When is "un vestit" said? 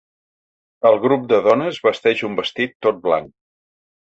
2.31-2.77